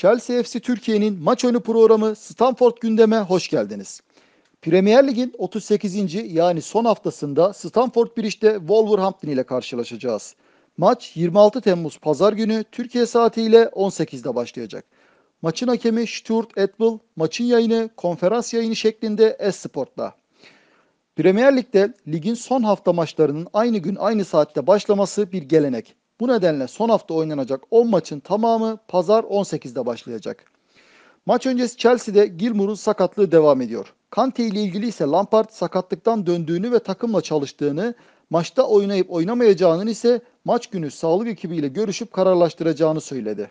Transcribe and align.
Chelsea 0.00 0.42
FC 0.42 0.60
Türkiye'nin 0.60 1.22
maç 1.22 1.44
önü 1.44 1.60
programı 1.60 2.16
Stamford 2.16 2.76
gündeme 2.80 3.20
hoş 3.20 3.48
geldiniz. 3.48 4.00
Premier 4.62 5.06
Lig'in 5.06 5.34
38. 5.38 6.14
yani 6.34 6.62
son 6.62 6.84
haftasında 6.84 7.52
Stamford 7.52 8.16
Bridge'de 8.16 8.58
Wolverhampton 8.58 9.28
ile 9.28 9.42
karşılaşacağız. 9.42 10.34
Maç 10.76 11.12
26 11.16 11.60
Temmuz 11.60 11.98
Pazar 11.98 12.32
günü 12.32 12.64
Türkiye 12.72 13.06
saatiyle 13.06 13.62
18'de 13.62 14.34
başlayacak. 14.34 14.84
Maçın 15.42 15.68
hakemi 15.68 16.06
Stuart 16.06 16.58
Atwell, 16.58 16.98
maçın 17.16 17.44
yayını 17.44 17.90
konferans 17.96 18.54
yayını 18.54 18.76
şeklinde 18.76 19.36
Esport'la. 19.40 20.14
Premier 21.16 21.56
Lig'de 21.56 21.94
ligin 22.08 22.34
son 22.34 22.62
hafta 22.62 22.92
maçlarının 22.92 23.46
aynı 23.52 23.78
gün 23.78 23.96
aynı 23.96 24.24
saatte 24.24 24.66
başlaması 24.66 25.32
bir 25.32 25.42
gelenek. 25.42 25.99
Bu 26.20 26.28
nedenle 26.28 26.68
son 26.68 26.88
hafta 26.88 27.14
oynanacak 27.14 27.60
10 27.70 27.90
maçın 27.90 28.20
tamamı 28.20 28.78
pazar 28.88 29.24
18'de 29.24 29.86
başlayacak. 29.86 30.44
Maç 31.26 31.46
öncesi 31.46 31.76
Chelsea'de 31.76 32.26
Gilmour'un 32.26 32.74
sakatlığı 32.74 33.32
devam 33.32 33.60
ediyor. 33.60 33.94
Kante 34.10 34.44
ile 34.44 34.60
ilgili 34.62 34.88
ise 34.88 35.04
Lampard 35.04 35.50
sakatlıktan 35.50 36.26
döndüğünü 36.26 36.72
ve 36.72 36.78
takımla 36.78 37.20
çalıştığını, 37.20 37.94
maçta 38.30 38.62
oynayıp 38.62 39.10
oynamayacağının 39.10 39.86
ise 39.86 40.20
maç 40.44 40.66
günü 40.66 40.90
sağlık 40.90 41.28
ekibiyle 41.28 41.68
görüşüp 41.68 42.12
kararlaştıracağını 42.12 43.00
söyledi. 43.00 43.50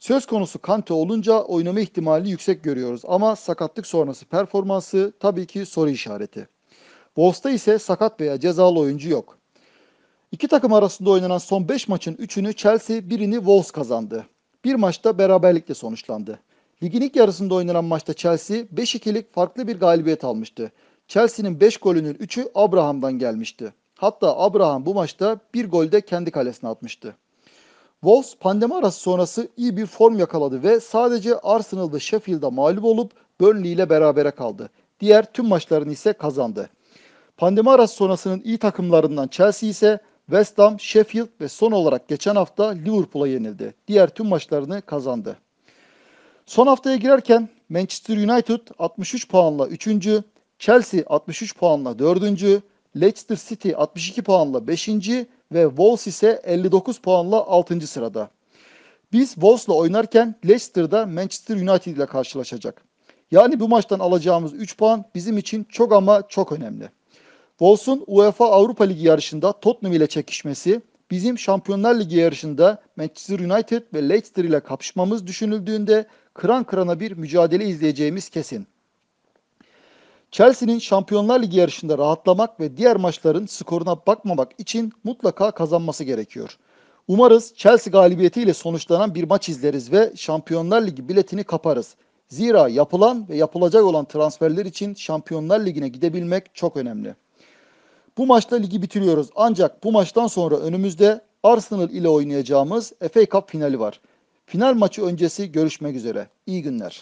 Söz 0.00 0.26
konusu 0.26 0.58
Kante 0.58 0.94
olunca 0.94 1.42
oynama 1.42 1.80
ihtimali 1.80 2.30
yüksek 2.30 2.64
görüyoruz 2.64 3.02
ama 3.04 3.36
sakatlık 3.36 3.86
sonrası 3.86 4.24
performansı 4.26 5.12
tabii 5.20 5.46
ki 5.46 5.66
soru 5.66 5.90
işareti. 5.90 6.48
Wolves'ta 7.14 7.50
ise 7.50 7.78
sakat 7.78 8.20
veya 8.20 8.40
cezalı 8.40 8.78
oyuncu 8.78 9.08
yok. 9.10 9.41
İki 10.32 10.48
takım 10.48 10.72
arasında 10.72 11.10
oynanan 11.10 11.38
son 11.38 11.68
5 11.68 11.88
maçın 11.88 12.14
3'ünü 12.14 12.54
Chelsea, 12.54 13.10
birini 13.10 13.34
Wolves 13.34 13.70
kazandı. 13.70 14.26
Bir 14.64 14.74
maçta 14.74 15.18
beraberlikle 15.18 15.74
sonuçlandı. 15.74 16.38
Ligin 16.82 17.00
ilk 17.00 17.16
yarısında 17.16 17.54
oynanan 17.54 17.84
maçta 17.84 18.14
Chelsea 18.14 18.56
5-2'lik 18.56 19.34
farklı 19.34 19.68
bir 19.68 19.80
galibiyet 19.80 20.24
almıştı. 20.24 20.72
Chelsea'nin 21.08 21.60
5 21.60 21.76
golünün 21.76 22.14
3'ü 22.14 22.50
Abraham'dan 22.54 23.12
gelmişti. 23.12 23.72
Hatta 23.98 24.38
Abraham 24.38 24.86
bu 24.86 24.94
maçta 24.94 25.38
bir 25.54 25.70
golde 25.70 26.00
kendi 26.00 26.30
kalesine 26.30 26.70
atmıştı. 26.70 27.16
Wolves 28.00 28.36
pandemi 28.40 28.74
arası 28.74 29.00
sonrası 29.00 29.48
iyi 29.56 29.76
bir 29.76 29.86
form 29.86 30.18
yakaladı 30.18 30.62
ve 30.62 30.80
sadece 30.80 31.38
Arsenal 31.38 31.92
ve 31.92 32.00
Sheffield'a 32.00 32.50
mağlup 32.50 32.84
olup 32.84 33.12
Burnley 33.40 33.72
ile 33.72 33.90
berabere 33.90 34.30
kaldı. 34.30 34.70
Diğer 35.00 35.32
tüm 35.32 35.46
maçlarını 35.46 35.92
ise 35.92 36.12
kazandı. 36.12 36.70
Pandemi 37.36 37.70
arası 37.70 37.94
sonrasının 37.94 38.42
iyi 38.44 38.58
takımlarından 38.58 39.28
Chelsea 39.28 39.68
ise 39.68 40.00
West 40.32 40.58
Ham, 40.58 40.80
Sheffield 40.80 41.28
ve 41.40 41.48
son 41.48 41.72
olarak 41.72 42.08
geçen 42.08 42.34
hafta 42.34 42.68
Liverpool'a 42.68 43.28
yenildi. 43.28 43.74
Diğer 43.88 44.08
tüm 44.08 44.26
maçlarını 44.26 44.82
kazandı. 44.82 45.36
Son 46.46 46.66
haftaya 46.66 46.96
girerken 46.96 47.48
Manchester 47.68 48.16
United 48.16 48.60
63 48.78 49.28
puanla 49.28 49.66
3. 49.66 49.88
Chelsea 50.58 51.02
63 51.06 51.56
puanla 51.56 51.98
4. 51.98 52.22
Leicester 52.96 53.36
City 53.48 53.72
62 53.76 54.22
puanla 54.22 54.66
5. 54.66 54.88
ve 55.52 55.68
Wolves 55.68 56.06
ise 56.06 56.42
59 56.44 56.98
puanla 56.98 57.46
6. 57.46 57.86
sırada. 57.86 58.30
Biz 59.12 59.34
Wolves'la 59.34 59.74
oynarken 59.74 60.34
Leicester'da 60.46 61.06
Manchester 61.06 61.56
United 61.56 61.96
ile 61.96 62.06
karşılaşacak. 62.06 62.84
Yani 63.30 63.60
bu 63.60 63.68
maçtan 63.68 63.98
alacağımız 63.98 64.52
3 64.52 64.76
puan 64.76 65.04
bizim 65.14 65.38
için 65.38 65.64
çok 65.64 65.92
ama 65.92 66.28
çok 66.28 66.52
önemli. 66.52 66.88
Wolves'un 67.58 68.04
UEFA 68.06 68.50
Avrupa 68.50 68.84
Ligi 68.84 69.06
yarışında 69.06 69.52
Tottenham 69.52 69.96
ile 69.96 70.06
çekişmesi, 70.06 70.80
bizim 71.10 71.38
Şampiyonlar 71.38 72.00
Ligi 72.00 72.16
yarışında 72.16 72.82
Manchester 72.96 73.38
United 73.38 73.82
ve 73.94 74.08
Leicester 74.08 74.44
ile 74.44 74.60
kapışmamız 74.60 75.26
düşünüldüğünde 75.26 76.06
kıran 76.34 76.64
kırana 76.64 77.00
bir 77.00 77.12
mücadele 77.12 77.64
izleyeceğimiz 77.64 78.28
kesin. 78.28 78.66
Chelsea'nin 80.30 80.78
Şampiyonlar 80.78 81.42
Ligi 81.42 81.58
yarışında 81.58 81.98
rahatlamak 81.98 82.60
ve 82.60 82.76
diğer 82.76 82.96
maçların 82.96 83.46
skoruna 83.46 84.06
bakmamak 84.06 84.52
için 84.58 84.92
mutlaka 85.04 85.50
kazanması 85.50 86.04
gerekiyor. 86.04 86.58
Umarız 87.08 87.54
Chelsea 87.56 87.90
galibiyetiyle 87.90 88.54
sonuçlanan 88.54 89.14
bir 89.14 89.24
maç 89.24 89.48
izleriz 89.48 89.92
ve 89.92 90.12
Şampiyonlar 90.16 90.86
Ligi 90.86 91.08
biletini 91.08 91.44
kaparız. 91.44 91.94
Zira 92.28 92.68
yapılan 92.68 93.28
ve 93.28 93.36
yapılacak 93.36 93.84
olan 93.84 94.04
transferler 94.04 94.66
için 94.66 94.94
Şampiyonlar 94.94 95.66
Ligi'ne 95.66 95.88
gidebilmek 95.88 96.54
çok 96.54 96.76
önemli. 96.76 97.14
Bu 98.18 98.26
maçta 98.26 98.56
ligi 98.56 98.82
bitiriyoruz. 98.82 99.28
Ancak 99.36 99.84
bu 99.84 99.92
maçtan 99.92 100.26
sonra 100.26 100.56
önümüzde 100.56 101.20
Arsenal 101.42 101.90
ile 101.90 102.08
oynayacağımız 102.08 102.92
FA 103.12 103.26
Cup 103.26 103.50
finali 103.50 103.80
var. 103.80 104.00
Final 104.46 104.74
maçı 104.74 105.02
öncesi 105.02 105.52
görüşmek 105.52 105.96
üzere. 105.96 106.28
İyi 106.46 106.62
günler. 106.62 107.00